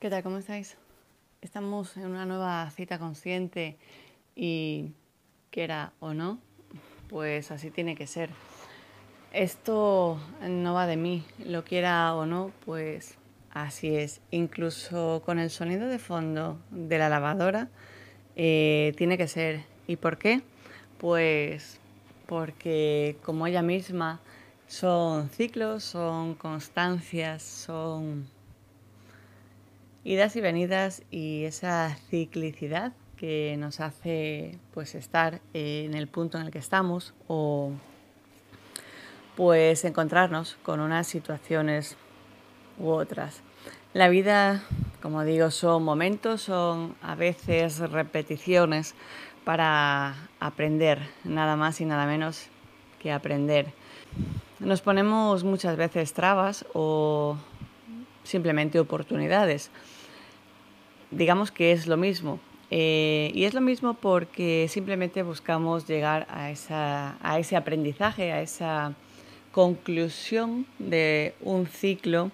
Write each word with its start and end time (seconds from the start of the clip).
¿Qué 0.00 0.08
tal? 0.08 0.22
¿Cómo 0.22 0.38
estáis? 0.38 0.78
Estamos 1.42 1.98
en 1.98 2.06
una 2.06 2.24
nueva 2.24 2.70
cita 2.70 2.98
consciente 2.98 3.76
y 4.34 4.94
quiera 5.50 5.92
o 6.00 6.14
no, 6.14 6.38
pues 7.10 7.50
así 7.50 7.70
tiene 7.70 7.94
que 7.94 8.06
ser. 8.06 8.30
Esto 9.30 10.18
no 10.40 10.72
va 10.72 10.86
de 10.86 10.96
mí, 10.96 11.22
lo 11.44 11.64
quiera 11.64 12.14
o 12.14 12.24
no, 12.24 12.50
pues 12.64 13.18
así 13.50 13.94
es. 13.94 14.22
Incluso 14.30 15.20
con 15.26 15.38
el 15.38 15.50
sonido 15.50 15.86
de 15.86 15.98
fondo 15.98 16.58
de 16.70 16.96
la 16.96 17.10
lavadora 17.10 17.68
eh, 18.36 18.94
tiene 18.96 19.18
que 19.18 19.28
ser. 19.28 19.66
¿Y 19.86 19.96
por 19.96 20.16
qué? 20.16 20.40
Pues 20.96 21.78
porque 22.24 23.18
como 23.22 23.46
ella 23.46 23.60
misma 23.60 24.18
son 24.66 25.28
ciclos, 25.28 25.84
son 25.84 26.36
constancias, 26.36 27.42
son 27.42 28.39
idas 30.04 30.36
y 30.36 30.40
venidas 30.40 31.02
y 31.10 31.44
esa 31.44 31.96
ciclicidad 32.08 32.92
que 33.16 33.56
nos 33.58 33.80
hace 33.80 34.58
pues 34.72 34.94
estar 34.94 35.40
en 35.52 35.94
el 35.94 36.08
punto 36.08 36.38
en 36.38 36.46
el 36.46 36.50
que 36.50 36.58
estamos 36.58 37.12
o 37.28 37.72
pues 39.36 39.84
encontrarnos 39.84 40.56
con 40.62 40.80
unas 40.80 41.06
situaciones 41.06 41.96
u 42.78 42.88
otras. 42.88 43.42
La 43.92 44.08
vida, 44.08 44.62
como 45.02 45.24
digo, 45.24 45.50
son 45.50 45.82
momentos, 45.82 46.42
son 46.42 46.94
a 47.02 47.14
veces 47.14 47.78
repeticiones 47.78 48.94
para 49.44 50.28
aprender, 50.38 51.00
nada 51.24 51.56
más 51.56 51.80
y 51.80 51.84
nada 51.84 52.06
menos 52.06 52.46
que 53.00 53.12
aprender. 53.12 53.72
Nos 54.60 54.80
ponemos 54.80 55.44
muchas 55.44 55.76
veces 55.76 56.12
trabas 56.12 56.64
o 56.74 57.36
simplemente 58.24 58.78
oportunidades. 58.78 59.70
Digamos 61.10 61.50
que 61.50 61.72
es 61.72 61.86
lo 61.86 61.96
mismo. 61.96 62.40
Eh, 62.70 63.32
y 63.34 63.44
es 63.44 63.54
lo 63.54 63.60
mismo 63.60 63.94
porque 63.94 64.66
simplemente 64.68 65.24
buscamos 65.24 65.88
llegar 65.88 66.26
a, 66.30 66.50
esa, 66.52 67.16
a 67.20 67.38
ese 67.40 67.56
aprendizaje, 67.56 68.30
a 68.30 68.42
esa 68.42 68.94
conclusión 69.50 70.66
de 70.78 71.34
un 71.40 71.66
ciclo 71.66 72.30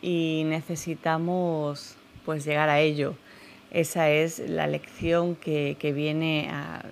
y 0.00 0.44
necesitamos 0.46 1.96
pues 2.24 2.44
llegar 2.44 2.68
a 2.68 2.80
ello. 2.80 3.16
Esa 3.72 4.10
es 4.10 4.38
la 4.38 4.68
lección 4.68 5.34
que, 5.34 5.76
que 5.80 5.92
viene 5.92 6.48
a, 6.52 6.84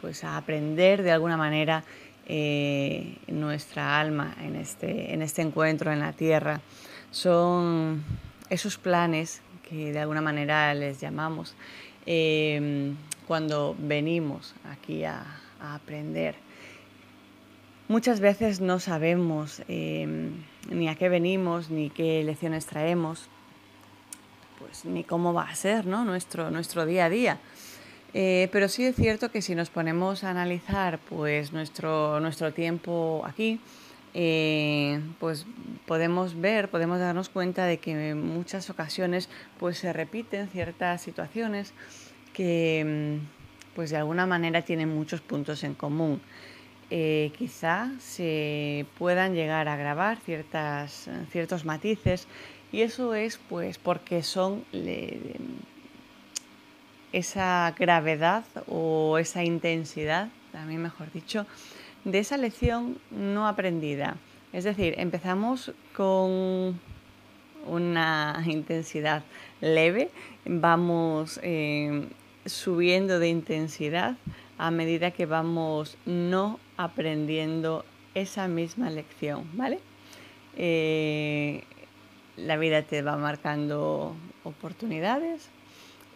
pues, 0.00 0.24
a 0.24 0.36
aprender 0.36 1.02
de 1.02 1.12
alguna 1.12 1.36
manera 1.36 1.84
eh, 2.26 3.16
nuestra 3.28 4.00
alma 4.00 4.36
en 4.42 4.56
este, 4.56 5.14
en 5.14 5.22
este 5.22 5.42
encuentro 5.42 5.92
en 5.92 6.00
la 6.00 6.12
tierra 6.12 6.60
son 7.10 8.04
esos 8.48 8.78
planes 8.78 9.42
que 9.68 9.92
de 9.92 10.00
alguna 10.00 10.20
manera 10.20 10.74
les 10.74 11.00
llamamos 11.00 11.54
em, 12.06 12.96
cuando 13.26 13.76
venimos 13.78 14.54
aquí 14.64 15.04
a, 15.04 15.24
aprender. 15.60 16.36
Muchas 17.88 18.20
veces 18.20 18.60
no 18.60 18.80
sabemos 18.80 19.62
em, 19.68 20.30
ni 20.70 20.88
a 20.88 20.94
qué 20.94 21.10
venimos, 21.10 21.68
ni 21.68 21.90
qué 21.90 22.22
lecciones 22.24 22.64
traemos, 22.64 23.28
pues 24.58 24.86
ni 24.86 25.04
cómo 25.04 25.34
va 25.34 25.42
a 25.42 25.54
ser 25.54 25.86
¿no? 25.86 26.04
nuestro, 26.04 26.50
nuestro 26.50 26.86
día 26.86 27.06
a 27.06 27.10
día. 27.10 27.38
Eh, 28.14 28.48
pero 28.52 28.68
sí 28.68 28.84
es 28.84 28.96
cierto 28.96 29.30
que 29.30 29.42
si 29.42 29.54
nos 29.54 29.70
ponemos 29.70 30.24
a 30.24 30.30
analizar 30.30 30.98
pues, 30.98 31.52
nuestro, 31.52 32.20
nuestro 32.20 32.52
tiempo 32.52 33.22
aquí, 33.26 33.60
eh, 34.14 35.00
pues 35.18 35.46
podemos 35.86 36.40
ver, 36.40 36.68
podemos 36.68 36.98
darnos 36.98 37.28
cuenta 37.28 37.64
de 37.66 37.78
que 37.78 38.10
en 38.10 38.26
muchas 38.26 38.68
ocasiones 38.70 39.28
pues 39.58 39.78
se 39.78 39.92
repiten 39.92 40.48
ciertas 40.48 41.02
situaciones 41.02 41.72
que 42.32 43.18
mm, 43.20 43.74
pues 43.74 43.90
de 43.90 43.96
alguna 43.96 44.26
manera 44.26 44.62
tienen 44.62 44.88
muchos 44.88 45.20
puntos 45.20 45.62
en 45.64 45.74
común. 45.74 46.20
Eh, 46.92 47.30
quizá 47.38 47.92
se 48.00 48.84
puedan 48.98 49.34
llegar 49.34 49.68
a 49.68 49.76
grabar 49.76 50.18
ciertas, 50.18 51.08
ciertos 51.30 51.64
matices 51.64 52.26
y 52.72 52.82
eso 52.82 53.14
es 53.14 53.38
pues 53.48 53.78
porque 53.78 54.24
son 54.24 54.64
esa 57.12 57.74
gravedad 57.78 58.44
o 58.66 59.18
esa 59.18 59.44
intensidad, 59.44 60.30
también 60.50 60.82
mejor 60.82 61.12
dicho, 61.12 61.46
de 62.04 62.18
esa 62.18 62.36
lección 62.36 62.98
no 63.10 63.46
aprendida. 63.46 64.16
Es 64.52 64.64
decir, 64.64 64.94
empezamos 64.98 65.72
con 65.94 66.80
una 67.66 68.42
intensidad 68.46 69.22
leve, 69.60 70.10
vamos 70.44 71.38
eh, 71.42 72.08
subiendo 72.46 73.18
de 73.18 73.28
intensidad 73.28 74.16
a 74.58 74.70
medida 74.70 75.10
que 75.10 75.26
vamos 75.26 75.96
no 76.06 76.58
aprendiendo 76.76 77.84
esa 78.14 78.48
misma 78.48 78.90
lección, 78.90 79.44
¿vale? 79.54 79.78
Eh, 80.56 81.62
la 82.36 82.56
vida 82.56 82.82
te 82.82 83.02
va 83.02 83.16
marcando 83.16 84.16
oportunidades 84.44 85.48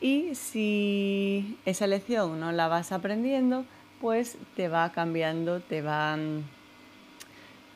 y 0.01 0.35
si 0.35 1.57
esa 1.65 1.87
lección 1.87 2.41
no 2.41 2.53
la 2.53 2.69
vas 2.69 2.93
aprendiendo, 2.93 3.65
pues 4.01 4.37
te 4.57 4.69
va 4.69 4.91
cambiando, 4.93 5.61
te 5.61 5.83
van 5.83 6.45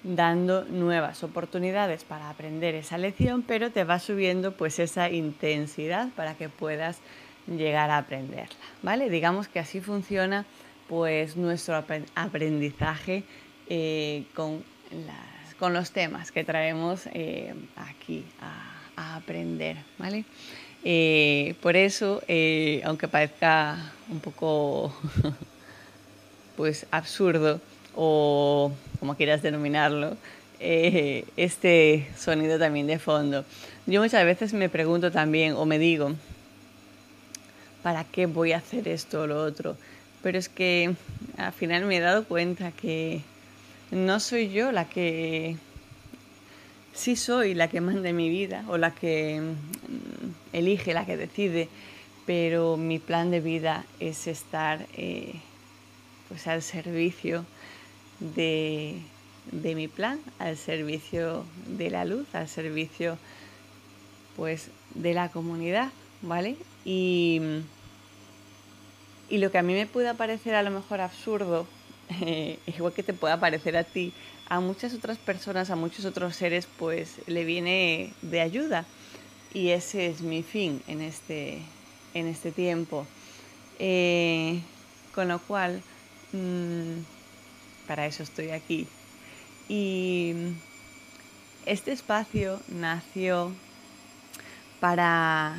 dando 0.03 0.65
nuevas 0.65 1.23
oportunidades 1.25 2.05
para 2.05 2.31
aprender 2.31 2.75
esa 2.75 2.99
lección, 2.99 3.43
pero 3.43 3.71
te 3.71 3.85
va 3.85 3.99
subiendo 3.99 4.53
pues 4.53 4.79
esa 4.79 5.11
intensidad 5.11 6.09
para 6.11 6.35
que 6.35 6.49
puedas 6.49 7.01
llegar 7.47 7.91
a 7.91 7.99
aprenderla, 7.99 8.57
¿vale? 8.83 9.11
Digamos 9.11 9.49
que 9.49 9.59
así 9.59 9.81
funciona 9.81 10.45
pues 10.89 11.37
nuestro 11.37 11.83
aprendizaje 12.15 13.25
eh, 13.69 14.25
con, 14.35 14.65
con, 15.59 15.73
los 15.73 15.91
temas 15.91 16.33
que 16.33 16.45
traemos 16.45 17.07
eh, 17.13 17.55
aquí 17.77 18.25
a, 18.41 19.17
aprender, 19.17 19.77
¿vale? 19.99 20.25
Eh, 20.83 21.55
por 21.61 21.77
eso, 21.77 22.23
aunque 22.85 23.09
parezca 23.09 23.93
un 24.11 24.21
poco 24.21 24.93
pues 26.59 26.87
absurdo 26.91 27.61
o 27.95 28.73
como 28.99 29.15
quieras 29.15 29.43
denominarlo, 29.43 30.17
eh, 30.59 31.25
este 31.37 32.09
sonido 32.19 32.59
también 32.59 32.89
de 32.89 32.99
fondo. 32.99 33.45
Yo 33.87 34.03
muchas 34.03 34.25
veces 34.25 34.53
me 34.55 34.69
pregunto 34.69 35.13
también 35.13 35.53
o 35.53 35.65
me 35.67 35.79
digo, 35.79 36.15
¿para 37.85 38.03
qué 38.03 38.27
voy 38.27 38.51
a 38.51 38.57
hacer 38.57 38.89
esto 38.89 39.23
o 39.23 39.27
lo 39.29 39.41
otro? 39.41 39.77
Pero 40.21 40.37
es 40.37 40.49
que 40.49 40.97
al 41.37 41.53
final 41.53 41.85
me 41.85 41.99
he 41.99 42.01
dado 42.01 42.25
cuenta 42.25 42.73
que 42.73 43.23
no 43.93 44.19
soy 44.19 44.51
yo 44.51 44.73
la 44.73 44.85
que 44.89 45.57
sí 46.93 47.15
soy 47.15 47.55
la 47.55 47.69
que 47.69 47.81
manda 47.81 48.13
mi 48.13 48.29
vida 48.31 48.65
o 48.67 48.79
la 48.79 48.91
que 48.91 49.41
mm, 49.41 50.57
elige, 50.57 50.93
la 50.93 51.07
que 51.07 51.17
decide, 51.17 51.69
pero 52.27 52.77
mi 52.77 52.99
plan 52.99 53.31
de 53.31 53.39
vida 53.39 53.85
es 54.01 54.27
estar 54.27 54.85
eh, 54.97 55.37
pues 56.29 56.47
al 56.47 56.63
servicio 56.63 57.45
de, 58.21 59.01
mi 59.53 59.89
plan, 59.89 60.21
al 60.39 60.57
servicio 60.57 61.45
de 61.67 61.91
la 61.91 62.05
luz, 62.05 62.27
al 62.35 62.49
servicio 62.49 63.19
pues 64.37 64.71
de 64.95 65.15
la 65.15 65.31
comunidad, 65.31 65.91
¿vale? 66.23 66.57
Y, 66.85 67.41
y 69.29 69.39
lo 69.39 69.51
que 69.51 69.59
a 69.59 69.63
mí 69.63 69.73
me 69.73 69.87
pueda 69.87 70.15
parecer 70.15 70.55
a 70.55 70.63
lo 70.63 70.71
mejor 70.71 71.01
absurdo, 71.01 71.67
igual 72.67 72.93
que 72.93 73.03
te 73.03 73.13
pueda 73.13 73.41
parecer 73.41 73.77
a 73.77 73.85
ti, 73.85 74.13
a 74.49 74.61
muchas 74.61 74.95
otras 74.95 75.19
personas, 75.19 75.71
a 75.71 75.77
muchos 75.77 76.05
otros 76.05 76.37
seres, 76.37 76.67
pues 76.79 77.17
le 77.27 77.45
viene 77.45 78.13
de 78.23 78.41
ayuda. 78.41 78.87
Y 79.53 79.71
ese 79.71 80.07
es 80.07 80.21
mi 80.21 80.43
fin 80.43 80.83
en 80.87 81.01
este, 81.01 81.61
en 82.15 82.27
este 82.27 82.53
tiempo. 82.53 83.07
Eh, 83.79 84.61
con 85.15 85.29
lo 85.29 85.39
cual, 85.41 85.83
Mm, 86.33 87.01
para 87.87 88.07
eso 88.07 88.23
estoy 88.23 88.51
aquí. 88.51 88.87
Y 89.69 90.35
este 91.67 91.93
espacio 91.93 92.61
nació 92.69 93.53
para, 94.81 95.57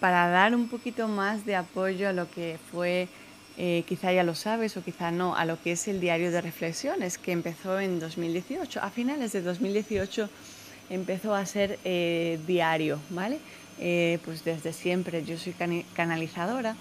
para 0.00 0.28
dar 0.28 0.54
un 0.54 0.68
poquito 0.68 1.08
más 1.08 1.44
de 1.44 1.56
apoyo 1.56 2.08
a 2.08 2.12
lo 2.12 2.30
que 2.30 2.58
fue, 2.70 3.08
eh, 3.58 3.84
quizá 3.86 4.12
ya 4.12 4.22
lo 4.22 4.34
sabes 4.34 4.76
o 4.76 4.84
quizá 4.84 5.10
no, 5.10 5.36
a 5.36 5.44
lo 5.44 5.60
que 5.60 5.72
es 5.72 5.88
el 5.88 6.00
diario 6.00 6.30
de 6.30 6.40
reflexiones 6.40 7.18
que 7.18 7.32
empezó 7.32 7.78
en 7.80 8.00
2018. 8.00 8.80
A 8.80 8.90
finales 8.90 9.32
de 9.32 9.42
2018 9.42 10.30
empezó 10.88 11.34
a 11.34 11.44
ser 11.46 11.78
eh, 11.84 12.38
diario, 12.46 13.00
¿vale? 13.10 13.38
Eh, 13.78 14.18
pues 14.24 14.44
desde 14.44 14.72
siempre 14.72 15.24
yo 15.24 15.38
soy 15.38 15.54
canalizadora 15.94 16.76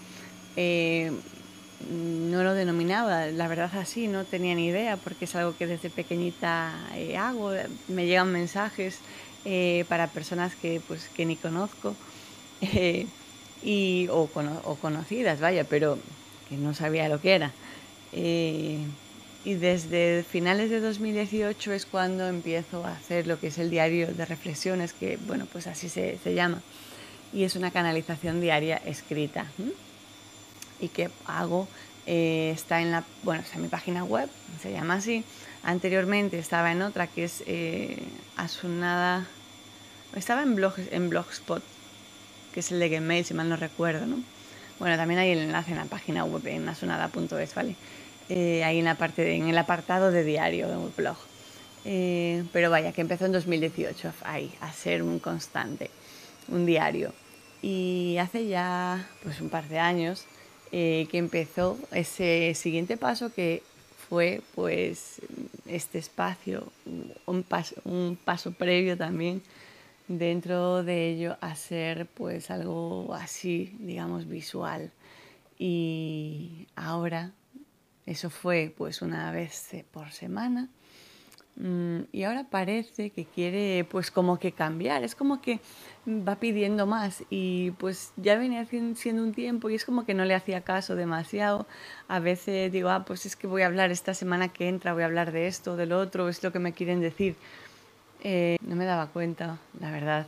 no 1.90 2.44
lo 2.44 2.54
denominaba, 2.54 3.28
la 3.28 3.48
verdad 3.48 3.72
así, 3.76 4.08
no 4.08 4.26
tenía 4.26 4.56
ni 4.56 4.68
idea 4.68 4.98
porque 4.98 5.26
es 5.26 5.36
algo 5.36 5.56
que 5.58 5.68
desde 5.68 5.90
pequeñita 5.90 6.74
hago, 7.18 7.52
me 7.88 8.06
llegan 8.06 8.31
mensajes 8.31 9.00
eh, 9.46 9.86
para 9.88 10.08
personas 10.08 10.54
que, 10.56 10.81
pues, 10.86 11.08
que 11.16 11.26
ni 11.26 11.38
conozco 11.38 11.96
eh, 12.62 13.08
y, 13.64 14.08
o, 14.12 14.28
conocidas, 14.28 15.40
vaya, 15.40 15.64
pero 15.64 15.98
que 16.50 16.58
no 16.58 16.74
sabía 16.74 17.08
lo 17.08 17.22
que 17.22 17.36
era. 17.36 17.52
Eh, 18.12 18.80
y 19.46 19.54
desde 19.54 20.25
finales 20.30 20.70
de 20.70 20.82
2018 20.82 21.72
es 21.72 21.86
cuando 21.86 22.28
empiezo 22.28 22.86
a 22.86 22.92
hacer 22.92 23.28
lo 23.28 23.40
que 23.40 23.48
es 23.48 23.58
el 23.58 23.70
diario 23.70 24.14
de 24.14 24.25
reflexiones, 24.25 24.92
que 24.92 25.18
bueno, 25.25 25.48
pues 25.50 25.68
así 25.68 25.88
se, 25.88 26.20
llama, 26.36 26.62
y 27.32 27.44
es 27.44 27.56
una 27.56 27.72
canalización 27.72 28.42
diaria 28.42 28.75
escrita. 28.86 29.46
Y 30.80 30.90
que 30.90 31.10
hago, 31.26 31.68
eh, 32.06 32.52
está, 32.56 32.81
en 32.81 32.92
la, 32.92 33.04
bueno, 33.24 33.42
está 33.42 33.56
en 33.56 33.64
mi 33.64 33.68
página 33.68 34.04
web, 34.04 34.30
se 34.62 34.72
llama 34.72 34.96
así. 34.96 35.24
Anteriormente 35.64 36.40
estaba 36.40 36.72
en 36.72 36.81
otra 36.81 37.08
que 37.08 37.26
es 37.26 37.44
eh, 37.46 37.98
Asunada, 38.38 39.28
estaba 40.16 40.42
en, 40.44 40.56
blog, 40.56 40.74
en 40.92 41.10
Blogspot, 41.10 41.62
que 42.54 42.62
es 42.62 42.72
el 42.72 42.80
de 42.80 42.90
Gmail, 42.90 43.26
si 43.26 43.34
mal 43.34 43.50
no 43.50 43.58
recuerdo, 43.58 44.06
¿no? 44.06 44.18
Bueno, 44.80 44.96
también 44.96 45.20
hay 45.20 45.31
el 45.31 45.40
enlace 45.40 45.72
en 45.72 45.78
la 45.78 45.86
página 45.86 46.24
web 46.24 46.48
en 46.48 46.68
asunada.es, 46.70 47.54
¿vale? 47.54 47.75
Eh, 48.30 48.64
ahí 48.64 48.80
en, 48.80 48.86
la 48.86 48.96
parte 48.96 49.36
en 49.36 49.50
el 49.50 49.58
apartado 49.58 50.12
de 50.12 50.24
diario, 50.24 50.70
de 50.70 50.78
un 50.78 50.94
blog. 50.96 51.18
Eh, 51.86 52.44
pero 52.54 52.70
vaya, 52.70 52.92
que 52.92 53.02
empezó 53.02 53.25
en 53.25 53.34
2018 53.34 54.14
ahí, 54.24 54.52
a 54.62 54.72
ser 54.72 55.04
un 55.04 55.20
constante, 55.20 55.90
un 56.48 56.66
diario. 56.66 57.14
Y 57.62 58.18
hace 58.20 58.48
ya 58.48 59.10
pues 59.24 59.42
un 59.42 59.50
par 59.50 59.68
de 59.68 59.80
años 59.80 60.25
eh, 60.71 61.07
que 61.10 61.18
empezó 61.18 61.77
ese 61.92 62.54
siguiente 62.56 62.98
paso 62.98 63.33
que 63.33 63.63
fue 64.10 64.42
pues 64.56 65.21
este 65.68 66.00
espacio, 66.00 66.71
un 67.25 67.44
paso, 67.44 67.75
un 67.86 68.18
paso 68.24 68.51
previo 68.51 68.98
también 68.98 69.42
dentro 70.07 70.83
de 70.83 71.10
ello 71.12 71.38
a 71.39 71.56
ser 71.56 72.07
pues 72.07 72.50
algo 72.50 73.13
así, 73.13 73.75
digamos, 73.80 74.27
visual. 74.27 74.92
Y 75.57 76.68
ahora, 76.75 77.31
eso 78.06 78.30
fue 78.30 78.74
pues 78.75 79.01
una 79.01 79.31
vez 79.31 79.69
por 79.92 80.12
semana, 80.12 80.69
y 82.13 82.24
ahora 82.24 82.46
parece 82.50 83.10
que 83.10 83.25
quiere 83.25 83.86
pues 83.90 84.12
como 84.12 84.40
que 84.40 84.54
cambiar, 84.54 85.04
es 85.04 85.13
como 85.13 85.42
que 85.42 85.60
va 86.07 86.38
pidiendo 86.38 86.86
más 86.88 87.24
y 87.30 87.72
pues 87.72 88.13
ya 88.16 88.38
venía 88.38 88.66
siendo 88.66 89.24
un 89.24 89.34
tiempo 89.34 89.69
y 89.69 89.75
es 89.75 89.84
como 89.84 90.06
que 90.06 90.13
no 90.13 90.24
le 90.24 90.36
hacía 90.36 90.62
caso 90.62 90.96
demasiado. 90.96 91.68
A 92.07 92.19
veces 92.19 92.72
digo, 92.72 92.90
ah, 92.90 93.04
pues 93.06 93.25
es 93.25 93.36
que 93.36 93.48
voy 93.48 93.63
a 93.63 93.66
hablar 93.66 93.92
esta 93.92 94.13
semana 94.13 94.48
que 94.48 94.69
entra, 94.69 94.94
voy 94.94 95.04
a 95.04 95.07
hablar 95.07 95.34
de 95.34 95.48
esto, 95.48 95.75
del 95.75 95.92
otro, 95.92 96.30
es 96.30 96.42
lo 96.44 96.54
que 96.54 96.60
me 96.60 96.72
quieren 96.72 97.01
decir. 97.01 97.36
Eh, 98.24 98.57
no 98.62 98.75
me 98.75 98.86
daba 98.86 99.07
cuenta, 99.07 99.60
la 99.80 99.92
verdad, 99.92 100.28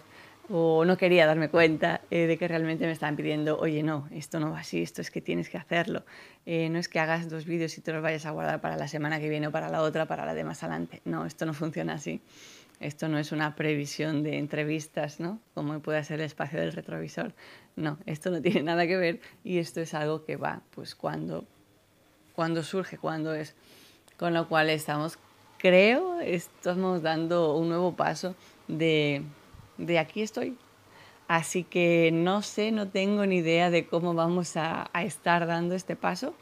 o 0.51 0.83
no 0.85 0.97
quería 0.97 1.25
darme 1.25 1.49
cuenta 1.49 2.01
eh, 2.11 2.27
de 2.27 2.37
que 2.37 2.47
realmente 2.47 2.85
me 2.85 2.91
estaban 2.91 3.15
pidiendo, 3.15 3.57
oye, 3.57 3.83
no, 3.83 4.07
esto 4.11 4.39
no 4.39 4.51
va 4.51 4.59
así, 4.59 4.81
esto 4.81 5.01
es 5.01 5.09
que 5.09 5.21
tienes 5.21 5.49
que 5.49 5.57
hacerlo. 5.57 6.05
Eh, 6.45 6.69
no 6.69 6.77
es 6.77 6.89
que 6.89 6.99
hagas 6.99 7.29
dos 7.29 7.45
vídeos 7.45 7.77
y 7.77 7.81
te 7.81 7.93
los 7.93 8.01
vayas 8.01 8.25
a 8.25 8.31
guardar 8.31 8.59
para 8.59 8.75
la 8.75 8.87
semana 8.87 9.19
que 9.19 9.29
viene 9.29 9.47
o 9.47 9.51
para 9.51 9.69
la 9.69 9.81
otra, 9.81 10.07
para 10.07 10.25
la 10.25 10.33
de 10.33 10.43
más 10.43 10.63
adelante. 10.63 11.01
No, 11.05 11.25
esto 11.25 11.45
no 11.45 11.53
funciona 11.53 11.93
así. 11.93 12.21
Esto 12.79 13.07
no 13.07 13.19
es 13.19 13.31
una 13.31 13.55
previsión 13.55 14.23
de 14.23 14.39
entrevistas, 14.39 15.19
¿no? 15.19 15.39
Como 15.53 15.79
puede 15.81 16.03
ser 16.03 16.19
el 16.19 16.25
espacio 16.25 16.59
del 16.59 16.73
retrovisor. 16.73 17.33
No, 17.75 17.99
esto 18.05 18.31
no 18.31 18.41
tiene 18.41 18.63
nada 18.63 18.87
que 18.87 18.97
ver 18.97 19.21
y 19.43 19.59
esto 19.59 19.81
es 19.81 19.93
algo 19.93 20.25
que 20.25 20.35
va, 20.35 20.63
pues 20.71 20.95
cuando, 20.95 21.45
cuando 22.33 22.63
surge, 22.63 22.97
cuando 22.97 23.33
es. 23.33 23.55
Con 24.17 24.33
lo 24.33 24.47
cual 24.47 24.69
estamos 24.69 25.17
creo 25.61 26.19
estamos 26.21 27.03
dando 27.03 27.55
un 27.55 27.69
nuevo 27.69 27.95
paso 27.95 28.35
de, 28.67 29.23
de 29.85 29.99
aquí 29.99 30.21
estoy. 30.21 30.57
Así 31.27 31.63
que 31.63 32.11
no 32.13 32.41
sé, 32.41 32.71
no 32.71 32.89
tengo 32.89 33.25
ni 33.25 33.37
idea 33.37 33.69
de 33.69 33.85
cómo 33.85 34.13
vamos 34.13 34.57
a, 34.57 34.89
estar 35.05 35.47
dando 35.47 35.75
este 35.75 35.95
paso. 35.95 36.33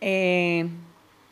Eh, 0.00 0.68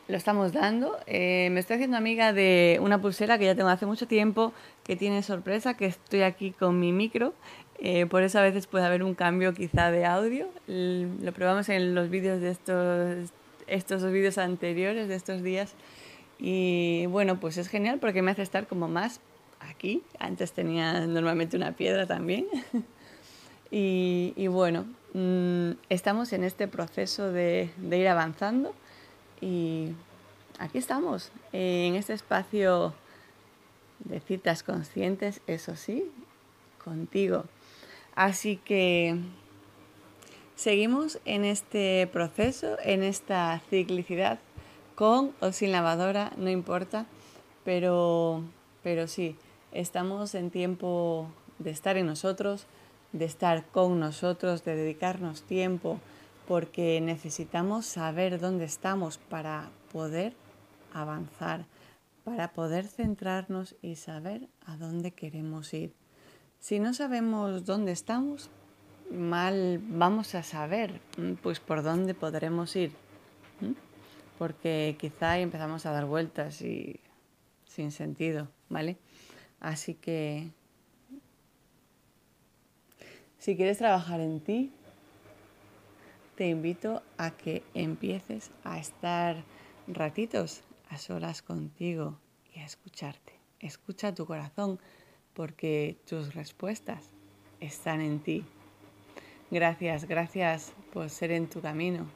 lo 0.07 0.17
estamos 0.17 0.51
dando. 0.51 0.97
Eh, 1.07 1.47
me 1.51 1.61
estoy 1.61 1.75
haciendo 1.75 1.95
amiga 1.95 2.33
de 2.33 2.79
una 2.81 2.99
pulsera 3.01 3.37
que 3.37 3.45
ya 3.45 3.55
tengo 3.55 3.69
hace 3.69 3.85
mucho 3.85 4.07
tiempo, 4.07 4.51
que 4.83 4.97
tiene 4.97 5.23
sorpresa, 5.23 5.77
que 5.77 5.85
estoy 5.85 6.23
aquí 6.23 6.51
con 6.51 6.79
mi 6.79 6.91
micro. 6.91 7.33
Eh, 7.79 8.05
por 8.05 8.23
eso 8.23 8.39
a 8.39 8.41
veces 8.41 8.67
puede 8.67 8.85
haber 8.85 9.03
un 9.03 9.15
cambio 9.15 9.53
quizá 9.53 9.89
de 9.89 10.05
audio. 10.05 10.49
Lo 10.67 11.31
probamos 11.31 11.69
en 11.69 11.95
los 11.95 12.09
vídeos 12.09 12.41
de 12.41 12.51
estos, 12.51 13.31
estos 13.67 14.03
vídeos 14.11 14.37
anteriores, 14.37 15.07
de 15.07 15.15
estos 15.15 15.43
días. 15.43 15.75
Y 16.39 17.05
bueno, 17.05 17.39
pues 17.39 17.57
es 17.57 17.69
genial 17.69 17.99
porque 17.99 18.21
me 18.21 18.31
hace 18.31 18.41
estar 18.41 18.67
como 18.67 18.89
más 18.89 19.21
aquí. 19.69 20.03
Antes 20.19 20.53
tenía 20.53 21.05
normalmente 21.07 21.57
una 21.57 21.73
piedra 21.73 22.05
también. 22.05 22.47
y, 23.71 24.47
bueno, 24.47 24.85
mm, 25.13 25.71
estamos 25.89 26.33
en 26.33 26.43
este 26.43 26.67
proceso 26.67 27.31
de, 27.31 27.69
ir 27.91 28.07
avanzando 28.07 28.73
y 29.39 29.89
aquí 30.59 30.77
estamos, 30.77 31.31
en 31.51 31.95
este 31.95 32.13
espacio 32.13 32.93
de 33.99 34.19
citas 34.19 34.63
conscientes, 34.63 35.41
eso 35.47 35.75
sí, 35.75 36.03
contigo. 36.83 37.45
Así 38.15 38.57
que 38.57 39.17
seguimos 40.55 41.19
en 41.25 41.45
este 41.45 42.07
proceso, 42.11 42.77
en 42.83 43.03
esta 43.03 43.61
ciclicidad 43.69 44.39
con 44.95 45.33
o 45.39 45.51
sin 45.51 45.71
lavadora, 45.71 46.31
no 46.37 46.49
importa, 46.49 47.07
pero, 47.63 48.43
pero 48.83 49.07
sí, 49.07 49.35
estamos 49.71 50.35
en 50.35 50.51
tiempo 50.51 51.29
de 51.59 51.71
estar 51.71 51.97
en 51.97 52.05
nosotros, 52.05 52.65
de 53.13 53.25
estar 53.25 53.65
con 53.65 53.99
nosotros, 53.99 54.63
de 54.63 54.75
dedicarnos 54.75 55.43
tiempo, 55.43 55.99
porque 56.47 57.01
necesitamos 57.01 57.85
saber 57.85 58.39
dónde 58.39 58.65
estamos 58.65 59.17
para 59.17 59.69
poder 59.91 60.33
avanzar, 60.93 61.65
para 62.23 62.53
poder 62.53 62.87
centrarnos 62.87 63.75
y 63.81 63.95
saber 63.95 64.47
a 64.65 64.77
dónde 64.77 65.11
queremos 65.11 65.73
ir. 65.73 65.93
Si 66.59 66.79
no 66.79 66.93
sabemos 66.93 67.65
dónde 67.65 67.91
estamos, 67.91 68.49
mal 69.11 69.79
vamos 69.83 70.35
a 70.35 70.43
saber 70.43 71.01
pues 71.41 71.59
por 71.59 71.83
dónde 71.83 72.13
podremos 72.13 72.75
ir 72.75 72.91
porque 74.41 74.95
quizá 74.99 75.37
empezamos 75.37 75.85
a 75.85 75.91
dar 75.91 76.05
vueltas 76.05 76.63
y 76.63 76.99
sin 77.67 77.91
sentido, 77.91 78.47
¿vale? 78.69 78.97
Así 79.61 79.93
que 79.93 80.49
si 83.37 83.55
quieres 83.55 83.77
trabajar 83.77 84.19
en 84.19 84.39
ti, 84.41 84.71
te 86.35 86.47
invito 86.47 87.03
a 87.17 87.31
que 87.31 87.63
empieces 87.73 88.51
a 88.63 88.79
estar 88.79 89.43
ratitos 89.87 90.63
a 90.89 90.97
solas 90.97 91.41
contigo 91.41 92.19
y 92.53 92.59
a 92.59 92.65
escucharte. 92.65 93.33
Escucha 93.59 94.13
tu 94.13 94.25
corazón 94.25 94.79
porque 95.33 95.97
tus 96.05 96.33
respuestas 96.33 97.11
están 97.59 98.01
en 98.01 98.19
ti. 98.19 98.43
Gracias, 99.51 100.05
gracias 100.05 100.73
por 100.91 101.09
ser 101.09 101.31
en 101.31 101.47
tu 101.47 101.61
camino 101.61 102.07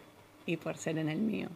y 0.46 0.58
por 0.58 0.78
ser 0.78 0.98
en 0.98 1.10
el 1.10 1.20
mío. 1.20 1.50